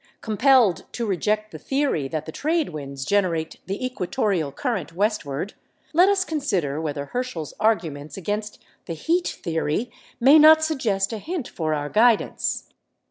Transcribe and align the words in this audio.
Compelled 0.21 0.91
to 0.93 1.05
reject 1.05 1.51
the 1.51 1.59
theory 1.59 2.07
that 2.07 2.25
the 2.25 2.31
trade 2.31 2.69
winds 2.69 3.05
generate 3.05 3.59
the 3.67 3.85
equatorial 3.85 4.51
current 4.51 4.93
westward, 4.93 5.53
let 5.93 6.09
us 6.09 6.25
consider 6.25 6.81
whether 6.81 7.05
Herschel's 7.13 7.53
arguments 7.59 8.17
against 8.17 8.59
the 8.87 8.95
'heat 8.95 9.27
theory' 9.27 9.91
may 10.19 10.39
not 10.39 10.63
suggest 10.63 11.13
a 11.13 11.19
hint 11.19 11.47
for 11.47 11.75
our 11.75 11.87
guidance. 11.87 12.69